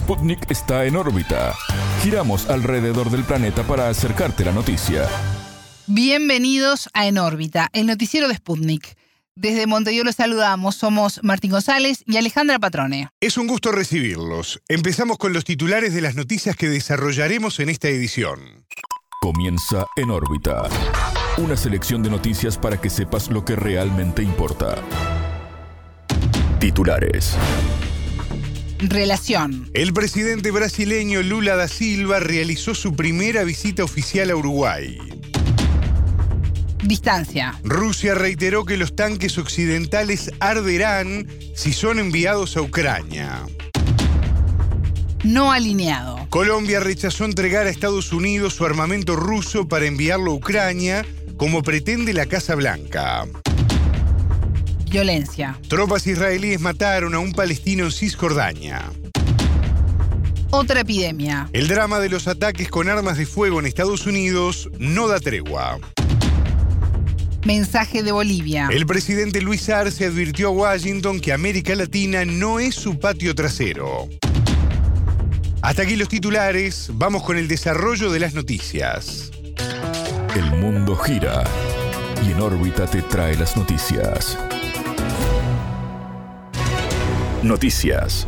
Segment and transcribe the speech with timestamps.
[0.00, 1.54] Sputnik está en órbita.
[2.02, 5.06] Giramos alrededor del planeta para acercarte la noticia.
[5.86, 8.96] Bienvenidos a En órbita, el noticiero de Sputnik.
[9.34, 13.10] Desde Montevideo los saludamos, somos Martín González y Alejandra Patrone.
[13.20, 14.62] Es un gusto recibirlos.
[14.68, 18.64] Empezamos con los titulares de las noticias que desarrollaremos en esta edición.
[19.20, 20.62] Comienza En órbita.
[21.36, 24.76] Una selección de noticias para que sepas lo que realmente importa.
[26.58, 27.36] Titulares.
[28.82, 29.68] Relación.
[29.74, 34.98] El presidente brasileño Lula da Silva realizó su primera visita oficial a Uruguay.
[36.82, 37.60] Distancia.
[37.62, 43.42] Rusia reiteró que los tanques occidentales arderán si son enviados a Ucrania.
[45.24, 46.26] No alineado.
[46.30, 51.04] Colombia rechazó entregar a Estados Unidos su armamento ruso para enviarlo a Ucrania,
[51.36, 53.26] como pretende la Casa Blanca.
[54.90, 55.56] Violencia.
[55.68, 58.90] Tropas israelíes mataron a un palestino en Cisjordania.
[60.50, 61.48] Otra epidemia.
[61.52, 65.78] El drama de los ataques con armas de fuego en Estados Unidos no da tregua.
[67.44, 68.68] Mensaje de Bolivia.
[68.72, 74.08] El presidente Luis Arce advirtió a Washington que América Latina no es su patio trasero.
[75.62, 79.30] Hasta aquí los titulares, vamos con el desarrollo de las noticias.
[80.34, 81.44] El mundo gira
[82.26, 84.36] y en órbita te trae las noticias.
[87.42, 88.26] Noticias.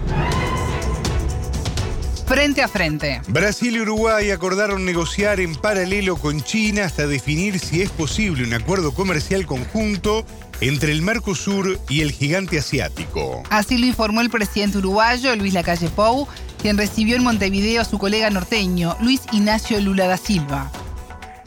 [2.26, 3.20] Frente a frente.
[3.28, 8.54] Brasil y Uruguay acordaron negociar en paralelo con China hasta definir si es posible un
[8.54, 10.24] acuerdo comercial conjunto
[10.62, 13.42] entre el Mercosur y el gigante asiático.
[13.50, 16.26] Así lo informó el presidente uruguayo Luis Lacalle Pou,
[16.62, 20.72] quien recibió en Montevideo a su colega norteño, Luis Ignacio Lula da Silva.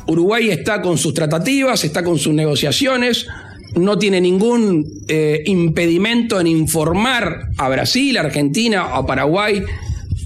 [0.05, 3.25] Uruguay está con sus tratativas, está con sus negociaciones,
[3.75, 9.63] no tiene ningún eh, impedimento en informar a Brasil, Argentina o Paraguay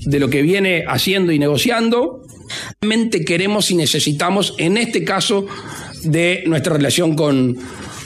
[0.06, 2.24] de lo que viene haciendo y negociando.
[2.82, 5.46] Realmente queremos y necesitamos, en este caso,
[6.04, 7.58] de nuestra relación con,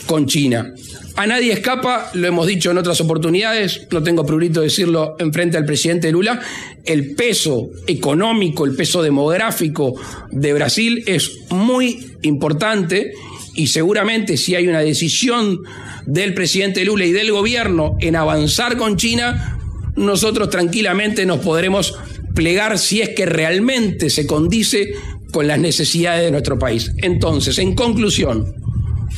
[0.05, 0.73] con China.
[1.15, 5.31] A nadie escapa, lo hemos dicho en otras oportunidades, no tengo prurito de decirlo en
[5.31, 6.41] frente al presidente Lula,
[6.85, 9.93] el peso económico, el peso demográfico
[10.31, 13.13] de Brasil es muy importante
[13.55, 15.59] y seguramente si hay una decisión
[16.05, 19.59] del presidente Lula y del gobierno en avanzar con China,
[19.95, 21.95] nosotros tranquilamente nos podremos
[22.33, 24.93] plegar si es que realmente se condice
[25.31, 26.91] con las necesidades de nuestro país.
[26.97, 28.55] Entonces, en conclusión,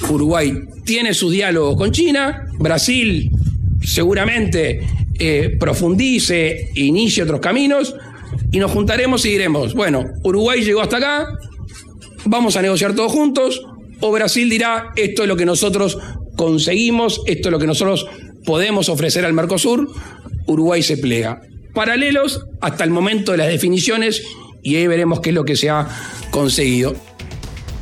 [0.10, 0.54] Uruguay
[0.84, 3.32] tiene su diálogo con China, Brasil
[3.82, 4.86] seguramente
[5.20, 7.96] eh, profundice, inicie otros caminos
[8.52, 11.28] y nos juntaremos y diremos, bueno, Uruguay llegó hasta acá,
[12.26, 13.62] vamos a negociar todos juntos,
[14.00, 15.98] o Brasil dirá, esto es lo que nosotros
[16.36, 18.08] conseguimos, esto es lo que nosotros
[18.46, 19.90] podemos ofrecer al Mercosur,
[20.46, 21.42] Uruguay se plega.
[21.74, 24.24] Paralelos hasta el momento de las definiciones
[24.64, 25.88] y ahí veremos qué es lo que se ha
[26.32, 26.96] conseguido.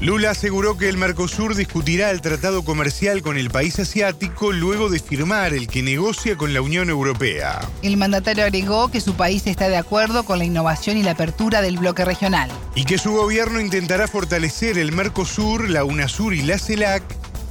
[0.04, 5.00] Lula aseguró que el Mercosur discutirá el tratado comercial con el país asiático luego de
[5.00, 7.62] firmar el que negocia con la Unión Europea.
[7.82, 11.62] El mandatario agregó que su país está de acuerdo con la innovación y la apertura
[11.62, 12.50] del bloque regional.
[12.76, 17.04] Y que su gobierno intentará fortalecer el Mercosur, la UNASUR y la CELAC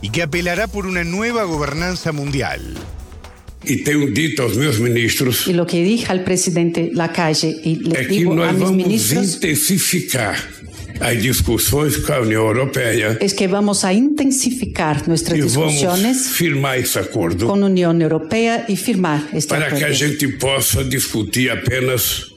[0.03, 2.77] y que apelará por una nueva gobernanza mundial.
[3.65, 5.47] E tenho dito aos meus ministros.
[5.47, 10.37] E lo que dije al presidente Lacalle y le digo a mis ministros intensificar
[11.03, 16.31] as discussões com a União Europeia es que vamos a intensificar nuestras e vamos discusiones
[16.31, 21.51] firmar esse acordo con Unión Europea y firmar este para que a gente possa discutir
[21.51, 22.33] apenas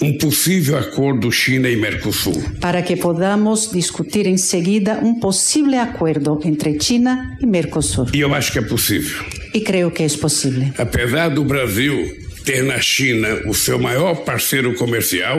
[0.00, 2.40] um possível acordo China e Mercosul.
[2.60, 8.08] Para que podamos discutir enseguida un posible acuerdo entre China y Mercosur.
[8.14, 9.18] E eu acho que é possível.
[9.52, 10.72] Y creo que es posible.
[10.78, 15.38] Apesar do Brasil ter na China o seu maior parceiro comercial,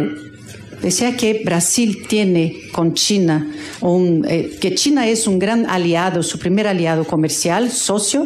[0.81, 3.45] Decía que Brasil tiene con China,
[3.81, 8.25] un, eh, que China es un gran aliado, su primer aliado comercial, socio,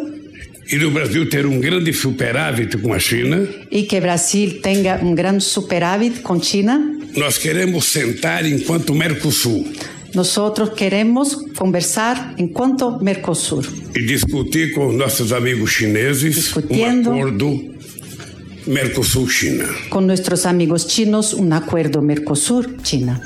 [0.66, 5.14] e do Brasil ter um grande superávit com a China, y que Brasil tenga un
[5.14, 6.80] gran superávit con China,
[7.16, 9.66] nós queremos sentar enquanto Mercosul
[10.14, 13.66] nosotros queremos conversar en cuanto Mercosur.
[13.96, 17.10] e discutir com os nossos amigos chineses Discutindo.
[17.10, 17.73] um acordo
[18.66, 19.66] Mercosul-China.
[19.90, 23.22] con nuestros amigos chinos un acuerdo Mercosur-China.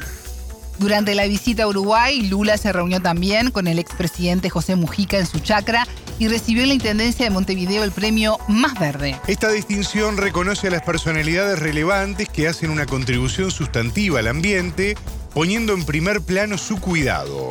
[0.80, 5.25] Durante la visita a Uruguay, Lula se reunió también con el expresidente José Mujica en
[5.25, 5.88] su chacra
[6.19, 9.19] y recibió en la Intendencia de Montevideo el premio Más Verde.
[9.28, 14.95] Esta distinción reconoce a las personalidades relevantes que hacen una contribución sustantiva al ambiente,
[15.34, 17.50] poniendo en primer plano su cuidado.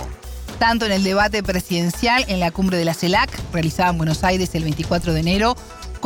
[0.58, 4.54] Tanto en el debate presidencial en la cumbre de la CELAC, realizada en Buenos Aires
[4.54, 5.56] el 24 de enero,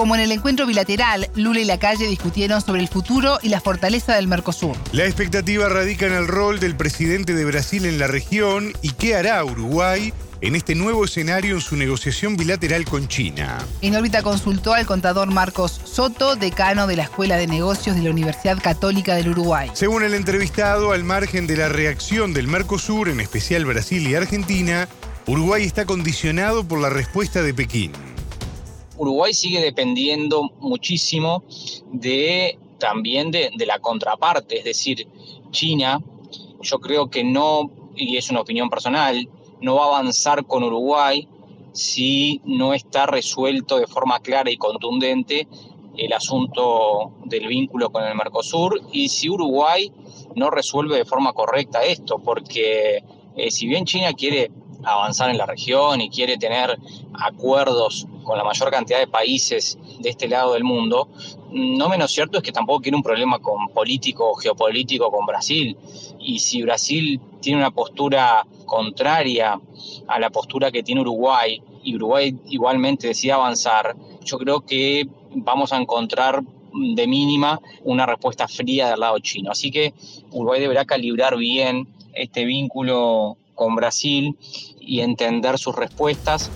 [0.00, 3.60] Como en el encuentro bilateral, Lula y la calle discutieron sobre el futuro y la
[3.60, 4.74] fortaleza del Mercosur.
[4.92, 9.14] La expectativa radica en el rol del presidente de Brasil en la región y qué
[9.14, 13.58] hará Uruguay en este nuevo escenario en su negociación bilateral con China.
[13.82, 18.08] En órbita consultó al contador Marcos Soto, decano de la Escuela de Negocios de la
[18.08, 19.70] Universidad Católica del Uruguay.
[19.74, 24.88] Según el entrevistado, al margen de la reacción del Mercosur, en especial Brasil y Argentina,
[25.26, 27.92] Uruguay está condicionado por la respuesta de Pekín.
[29.00, 31.42] Uruguay sigue dependiendo muchísimo
[31.90, 35.08] de también de, la contraparte, es decir,
[35.50, 36.02] China,
[36.60, 39.26] yo creo que no, y es una opinión personal,
[39.62, 41.26] no va a avanzar con Uruguay
[41.72, 45.48] si no está resuelto de forma clara y contundente
[45.96, 49.90] el asunto del vínculo con el Mercosur y si Uruguay
[50.34, 53.02] no resuelve de forma correcta esto, porque
[53.34, 54.50] eh, si bien China quiere
[54.84, 56.78] avanzar en la región y quiere tener
[57.14, 61.08] acuerdos con la mayor cantidad de países de este lado del mundo,
[61.50, 65.76] no menos cierto es que tampoco quiere un problema con político o geopolítico con Brasil.
[66.18, 69.60] Y si Brasil tiene una postura contraria
[70.06, 75.72] a la postura que tiene Uruguay y Uruguay igualmente decide avanzar, yo creo que vamos
[75.72, 76.42] a encontrar
[76.72, 79.50] de mínima una respuesta fría del lado chino.
[79.50, 79.92] Así que
[80.30, 84.38] Uruguay deberá calibrar bien este vínculo con Brasil
[84.80, 86.50] y entender sus respuestas.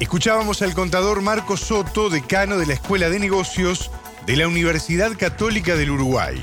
[0.00, 3.90] Escuchábamos al contador Marco Soto, decano de la Escuela de Negocios
[4.24, 6.42] de la Universidad Católica del Uruguay.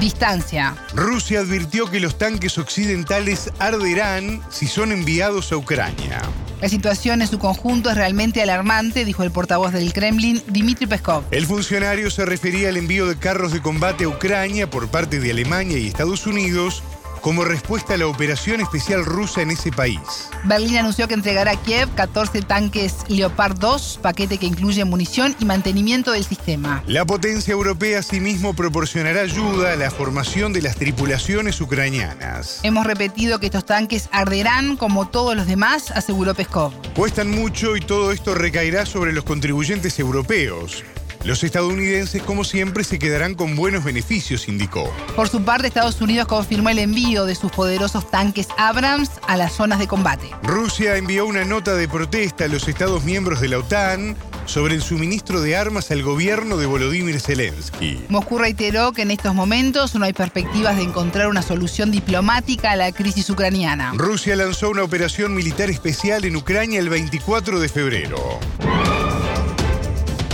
[0.00, 0.74] Distancia.
[0.94, 6.22] Rusia advirtió que los tanques occidentales arderán si son enviados a Ucrania.
[6.62, 11.24] La situación en su conjunto es realmente alarmante, dijo el portavoz del Kremlin, Dmitry Peskov.
[11.30, 15.30] El funcionario se refería al envío de carros de combate a Ucrania por parte de
[15.30, 16.82] Alemania y Estados Unidos
[17.20, 20.00] como respuesta a la operación especial rusa en ese país.
[20.44, 25.44] Berlín anunció que entregará a Kiev 14 tanques Leopard 2, paquete que incluye munición y
[25.44, 26.82] mantenimiento del sistema.
[26.86, 32.60] La potencia europea asimismo proporcionará ayuda a la formación de las tripulaciones ucranianas.
[32.62, 36.72] Hemos repetido que estos tanques arderán como todos los demás, aseguró Peskov.
[36.94, 40.84] Cuestan mucho y todo esto recaerá sobre los contribuyentes europeos.
[41.22, 44.90] Los estadounidenses, como siempre, se quedarán con buenos beneficios, indicó.
[45.14, 49.52] Por su parte, Estados Unidos confirmó el envío de sus poderosos tanques Abrams a las
[49.52, 50.30] zonas de combate.
[50.42, 54.82] Rusia envió una nota de protesta a los Estados miembros de la OTAN sobre el
[54.82, 58.02] suministro de armas al gobierno de Volodymyr Zelensky.
[58.08, 62.76] Moscú reiteró que en estos momentos no hay perspectivas de encontrar una solución diplomática a
[62.76, 63.92] la crisis ucraniana.
[63.94, 68.40] Rusia lanzó una operación militar especial en Ucrania el 24 de febrero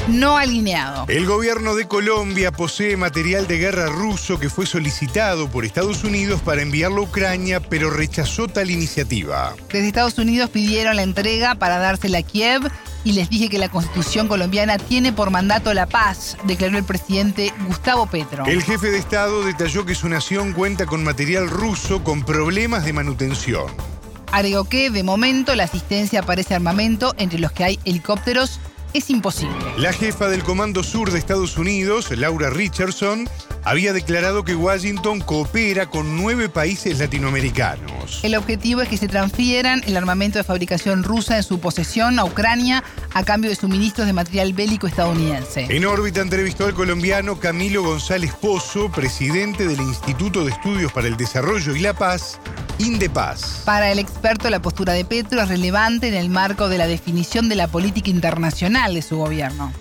[0.08, 1.05] no alineado.
[1.08, 6.41] El gobierno de Colombia posee material de guerra ruso que fue solicitado por Estados Unidos
[6.41, 9.55] para enviarlo a Ucrania, pero rechazó tal iniciativa.
[9.73, 12.70] Desde Estados Unidos pidieron la entrega para dársela a Kiev
[13.05, 17.53] y les dije que la constitución colombiana tiene por mandato la paz, declaró el presidente
[17.67, 18.44] Gustavo Petro.
[18.47, 22.93] El jefe de Estado detalló que su nación cuenta con material ruso con problemas de
[22.93, 23.67] manutención.
[24.32, 28.61] Agregó que, de momento, la asistencia aparece armamento, entre los que hay helicópteros
[28.92, 29.54] es imposible.
[29.78, 33.28] La jefa del Comando Sur de Estados Unidos, Laura Richardson,
[33.66, 38.20] había declarado que Washington coopera con nueve países latinoamericanos.
[38.22, 42.24] El objetivo es que se transfieran el armamento de fabricación rusa en su posesión a
[42.24, 45.66] Ucrania a cambio de suministros de material bélico estadounidense.
[45.68, 51.17] En órbita entrevistó al colombiano Camilo González Pozo, presidente del Instituto de Estudios para el
[51.17, 52.38] Desarrollo y la Paz,
[52.79, 53.62] Indepaz.
[53.64, 57.48] Para el experto, la postura de Petro es relevante en el marco de la definición
[57.48, 59.72] de la política internacional de su gobierno.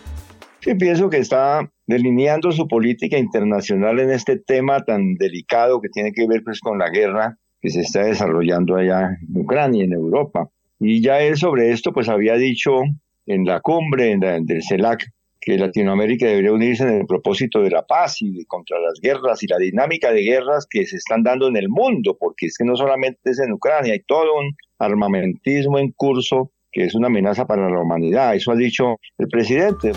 [0.61, 6.11] Sí, pienso que está delineando su política internacional en este tema tan delicado que tiene
[6.11, 10.49] que ver pues, con la guerra que se está desarrollando allá en Ucrania, en Europa.
[10.79, 12.81] Y ya él sobre esto pues había dicho
[13.25, 15.05] en la cumbre del CELAC
[15.45, 19.43] que Latinoamérica debería unirse en el propósito de la paz y de, contra las guerras
[19.43, 22.65] y la dinámica de guerras que se están dando en el mundo, porque es que
[22.65, 27.45] no solamente es en Ucrania, hay todo un armamentismo en curso que es una amenaza
[27.45, 28.35] para la humanidad.
[28.35, 29.91] Eso ha dicho el presidente.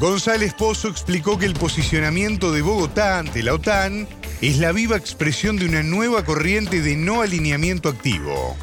[0.00, 4.08] González Pozo explicó que el posicionamiento de Bogotá ante la OTAN
[4.40, 8.56] es la viva expresión de una nueva corriente de no alineamiento activo.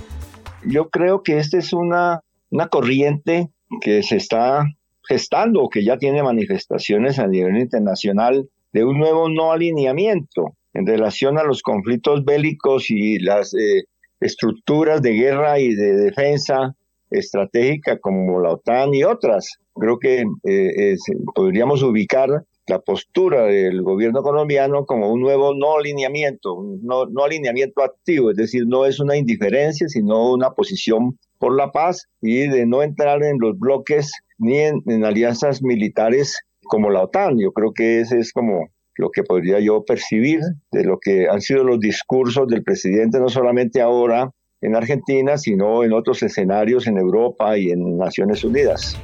[0.66, 3.52] Yo creo que esta es una, una corriente
[3.82, 4.66] que se está
[5.08, 10.88] gestando o que ya tiene manifestaciones a nivel internacional de un nuevo no alineamiento en
[10.88, 13.84] relación a los conflictos bélicos y las eh,
[14.20, 16.76] estructuras de guerra y de defensa
[17.12, 19.60] estratégica como la OTAN y otras.
[19.80, 20.96] Creo que eh,
[21.36, 27.82] podríamos ubicar la postura del gobierno colombiano como un nuevo no alineamiento, no, no alineamiento
[27.82, 32.66] activo, es decir, no es una indiferencia, sino una posición por la paz y de
[32.66, 37.40] no entrar en los bloques ni en alianzas militares como la OTAN.
[37.40, 40.42] Yo creo que ese es como lo que podría yo percibir
[40.72, 44.32] de lo que han sido los discursos del presidente, no solamente ahora
[44.62, 49.00] en Argentina, sino en otros escenarios en Europa y en Naciones Unidas.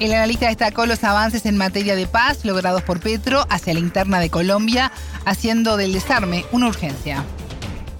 [0.00, 4.18] El analista destacó los avances en materia de paz logrados por Petro hacia la interna
[4.18, 4.90] de Colombia,
[5.24, 7.24] haciendo del desarme una urgencia.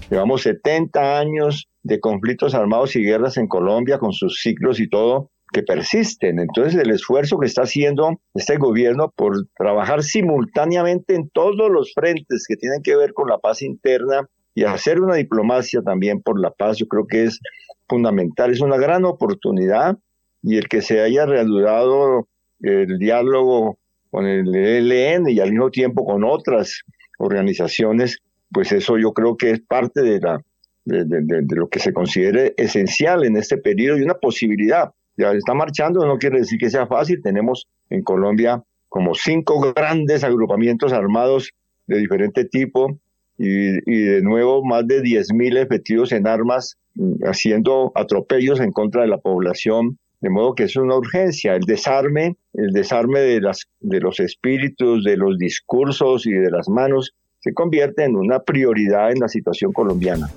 [0.09, 5.31] Llevamos 70 años de conflictos armados y guerras en Colombia con sus ciclos y todo
[5.53, 6.39] que persisten.
[6.39, 12.45] Entonces el esfuerzo que está haciendo este gobierno por trabajar simultáneamente en todos los frentes
[12.45, 16.51] que tienen que ver con la paz interna y hacer una diplomacia también por la
[16.51, 17.39] paz, yo creo que es
[17.87, 19.97] fundamental, es una gran oportunidad
[20.45, 22.27] y el que se haya reanudado
[22.61, 23.79] el diálogo
[24.11, 26.83] con el ELN y al mismo tiempo con otras
[27.17, 28.19] organizaciones,
[28.51, 30.39] pues eso yo creo que es parte de, la,
[30.85, 34.91] de, lo que se considere esencial en este periodo y una posibilidad.
[35.17, 37.21] Ya está marchando, no quiere decir que sea fácil.
[37.23, 41.49] Tenemos en Colombia como cinco grandes agrupamientos armados
[41.87, 42.99] de diferente tipo
[43.39, 49.07] y, de nuevo más de 10.000 efectivos en armas mm, haciendo atropellos en contra de
[49.07, 53.99] la población de modo que es una urgencia, el desarme, el desarme de, las, de
[53.99, 59.19] los espíritus, de los discursos y de las manos, se convierte en una prioridad en
[59.19, 60.29] la situación colombiana.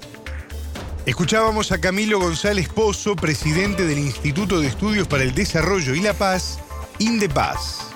[1.06, 6.12] Escuchábamos a Camilo González Pozo, presidente del Instituto de Estudios para el Desarrollo y la
[6.12, 6.60] Paz,
[6.98, 7.87] INDEPAZ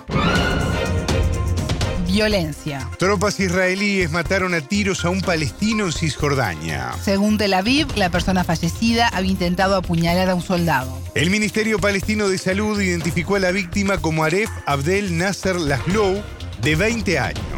[2.13, 2.91] violencia.
[2.99, 6.93] Tropas israelíes mataron a tiros a un palestino en Cisjordania.
[7.03, 11.01] Según Tel Aviv, la persona fallecida había intentado apuñalar a un soldado.
[11.15, 16.23] El Ministerio Palestino de Salud identificó a la víctima como Aref Abdel Nasser Laslow,
[16.61, 17.52] de 20 años.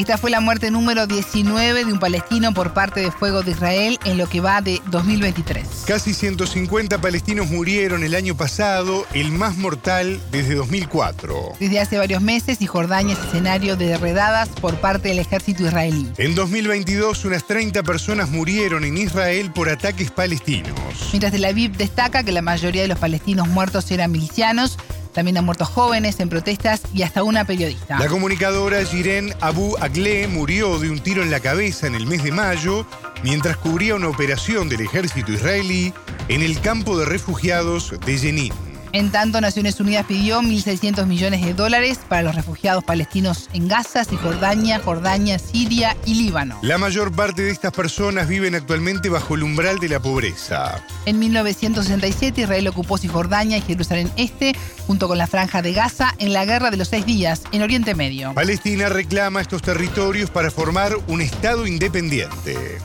[0.00, 3.98] Esta fue la muerte número 19 de un palestino por parte de Fuego de Israel
[4.06, 5.84] en lo que va de 2023.
[5.86, 11.52] Casi 150 palestinos murieron el año pasado, el más mortal desde 2004.
[11.60, 16.10] Desde hace varios meses, Jordania es escenario de redadas por parte del ejército israelí.
[16.16, 20.78] En 2022, unas 30 personas murieron en Israel por ataques palestinos.
[21.10, 24.78] Mientras Tel Aviv destaca que la mayoría de los palestinos muertos eran milicianos,
[25.12, 27.98] también han muerto jóvenes en protestas y hasta una periodista.
[27.98, 32.22] La comunicadora Jiren Abu Akleh murió de un tiro en la cabeza en el mes
[32.22, 32.86] de mayo
[33.22, 35.92] mientras cubría una operación del ejército israelí
[36.28, 38.69] en el campo de refugiados de Jenin.
[38.92, 44.04] En tanto, Naciones Unidas pidió 1.600 millones de dólares para los refugiados palestinos en Gaza,
[44.04, 46.58] Cisjordania, Jordania, Siria y Líbano.
[46.62, 50.84] La mayor parte de estas personas viven actualmente bajo el umbral de la pobreza.
[51.06, 54.56] En 1967, Israel ocupó Cisjordania y Jerusalén Este,
[54.86, 57.94] junto con la Franja de Gaza, en la Guerra de los Seis Días, en Oriente
[57.94, 58.34] Medio.
[58.34, 62.78] Palestina reclama estos territorios para formar un Estado independiente.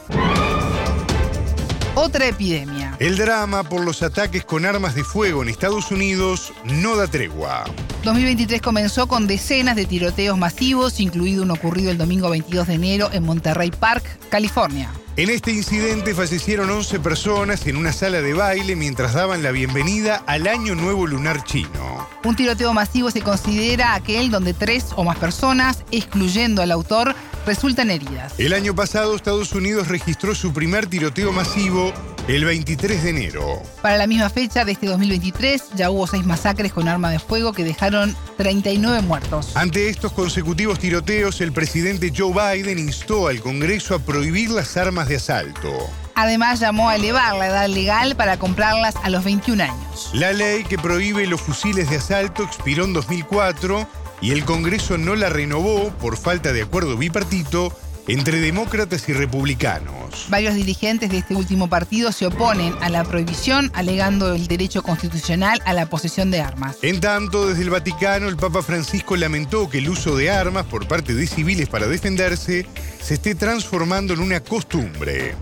[1.97, 2.97] Otra epidemia.
[2.99, 7.63] El drama por los ataques con armas de fuego en Estados Unidos no da tregua.
[8.03, 13.09] 2023 comenzó con decenas de tiroteos masivos, incluido uno ocurrido el domingo 22 de enero
[13.13, 14.91] en Monterrey Park, California.
[15.15, 20.21] En este incidente fallecieron 11 personas en una sala de baile mientras daban la bienvenida
[20.27, 22.09] al Año Nuevo Lunar Chino.
[22.25, 27.91] Un tiroteo masivo se considera aquel donde tres o más personas, excluyendo al autor, resultan
[27.91, 28.33] heridas.
[28.37, 31.93] El año pasado Estados Unidos registró su primer tiroteo masivo
[32.27, 33.61] el 23 de enero.
[33.81, 37.53] Para la misma fecha de este 2023 ya hubo seis masacres con arma de fuego
[37.53, 39.55] que dejaron 39 muertos.
[39.55, 45.07] Ante estos consecutivos tiroteos, el presidente Joe Biden instó al Congreso a prohibir las armas
[45.07, 45.71] de asalto.
[46.15, 50.09] Además, llamó a elevar la edad legal para comprarlas a los 21 años.
[50.13, 53.85] La ley que prohíbe los fusiles de asalto expiró en 2004
[54.21, 57.75] y el Congreso no la renovó por falta de acuerdo bipartito
[58.07, 60.27] entre demócratas y republicanos.
[60.29, 65.61] Varios dirigentes de este último partido se oponen a la prohibición, alegando el derecho constitucional
[65.65, 66.77] a la posesión de armas.
[66.81, 70.87] En tanto, desde el Vaticano, el Papa Francisco lamentó que el uso de armas por
[70.87, 72.67] parte de civiles para defenderse
[73.01, 75.35] se esté transformando en una costumbre.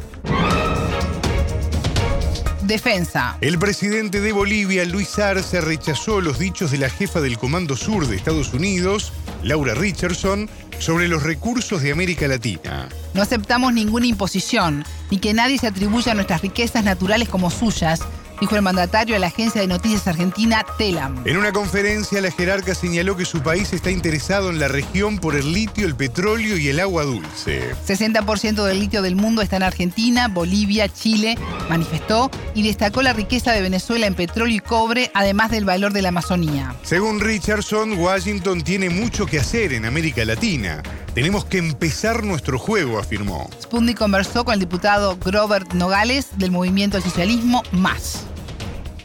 [2.64, 3.38] Defensa.
[3.42, 8.08] El presidente de Bolivia, Luis Arce, rechazó los dichos de la jefa del Comando Sur
[8.08, 9.12] de Estados Unidos,
[9.44, 12.88] Laura Richardson, sobre los recursos de América Latina.
[13.14, 18.02] No aceptamos ninguna imposición, ni que nadie se atribuya nuestras riquezas naturales como suyas,
[18.44, 21.22] dijo el mandatario de la agencia de noticias argentina Telam.
[21.24, 25.38] En una conferencia, la jerarca señaló que su país está interesado en la región por
[25.38, 27.74] el litio, el petróleo y el agua dulce.
[27.88, 31.38] 60% del litio del mundo está en Argentina, Bolivia, Chile,
[31.70, 36.02] manifestó y destacó la riqueza de Venezuela en petróleo y cobre, además del valor de
[36.02, 36.76] la Amazonía.
[36.84, 40.84] Según Richardson, Washington tiene mucho que hacer en América Latina.
[41.14, 43.50] Tenemos que empezar nuestro juego, afirmó.
[43.62, 48.26] Spundi conversó con el diputado Grover Nogales del movimiento al socialismo Más.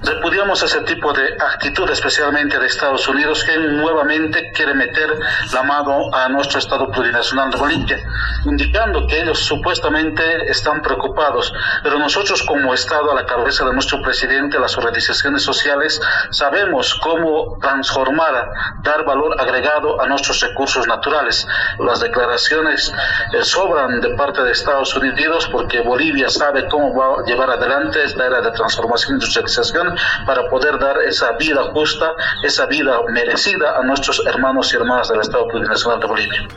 [0.00, 5.08] Repudiamos ese tipo de actitud, especialmente de Estados Unidos, que nuevamente quiere meter
[5.52, 7.98] la mano a nuestro Estado plurinacional de Bolivia,
[8.44, 11.52] indicando que ellos supuestamente están preocupados.
[11.82, 16.00] Pero nosotros como Estado, a la cabeza de nuestro presidente, las organizaciones sociales,
[16.30, 18.50] sabemos cómo transformar,
[18.82, 21.44] dar valor agregado a nuestros recursos naturales.
[21.80, 22.92] Las declaraciones
[23.32, 28.04] eh, sobran de parte de Estados Unidos porque Bolivia sabe cómo va a llevar adelante
[28.04, 29.87] esta era de transformación e industrialización
[30.26, 32.12] para poder dar esa vida justa,
[32.44, 36.48] esa vida merecida a nuestros hermanos y hermanas del Estado Plurinacional de Bolivia.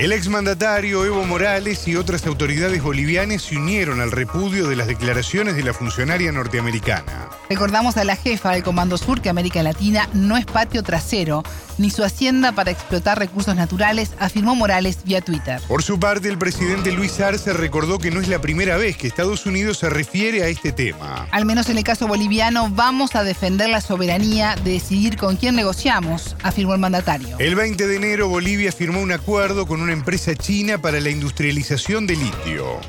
[0.00, 5.56] El exmandatario Evo Morales y otras autoridades bolivianas se unieron al repudio de las declaraciones
[5.56, 7.28] de la funcionaria norteamericana.
[7.50, 11.42] Recordamos a la jefa del Comando Sur que América Latina no es patio trasero,
[11.76, 15.60] ni su hacienda para explotar recursos naturales, afirmó Morales vía Twitter.
[15.68, 19.06] Por su parte, el presidente Luis Arce recordó que no es la primera vez que
[19.06, 21.26] Estados Unidos se refiere a este tema.
[21.30, 25.56] Al menos en el caso boliviano, vamos a defender la soberanía de decidir con quién
[25.56, 27.36] negociamos, afirmó el mandatario.
[27.38, 32.06] El 20 de enero, Bolivia firmó un acuerdo con una empresa china para la industrialización
[32.06, 32.80] de litio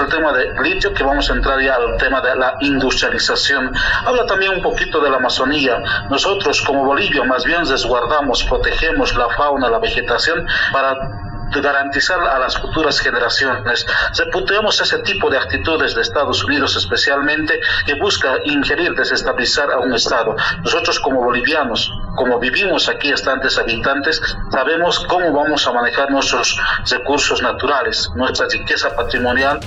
[0.00, 3.72] el tema de litio, que vamos a entrar ya al tema de la industrialización.
[4.06, 5.76] Habla también un poquito de la Amazonía.
[6.08, 10.96] Nosotros como Bolivia más bien resguardamos, protegemos la fauna, la vegetación para
[11.58, 13.84] garantizar a las futuras generaciones.
[14.16, 19.92] Repudiamos ese tipo de actitudes de Estados Unidos especialmente que busca ingerir, desestabilizar a un
[19.92, 20.36] Estado.
[20.62, 24.20] Nosotros como bolivianos, como vivimos aquí estantes habitantes,
[24.52, 26.60] sabemos cómo vamos a manejar nuestros
[26.90, 29.58] recursos naturales, nuestra riqueza patrimonial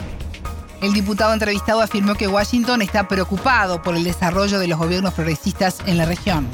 [0.83, 5.79] el diputado entrevistado afirmó que Washington está preocupado por el desarrollo de los gobiernos progresistas
[5.86, 6.45] en la región.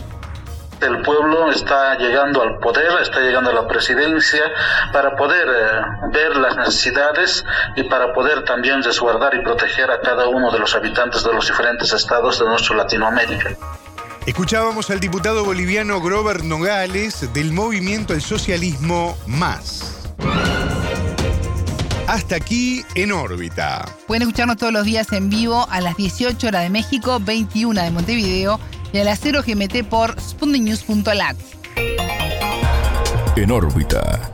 [0.81, 4.43] El pueblo está llegando al poder, está llegando a la presidencia
[4.93, 5.81] para poder eh,
[6.13, 7.43] ver las necesidades
[7.75, 11.47] y para poder también resguardar y proteger a cada uno de los habitantes de los
[11.47, 13.57] diferentes estados de nuestra Latinoamérica.
[14.25, 20.13] Escuchábamos al diputado boliviano Grover Nogales del movimiento al socialismo Más.
[22.07, 23.85] Hasta aquí en órbita.
[24.07, 27.91] Pueden escucharnos todos los días en vivo a las 18 horas de México, 21 de
[27.91, 28.59] Montevideo
[28.91, 31.37] y a las 0 GMT por sputniknews.lat.
[33.35, 34.31] En órbita.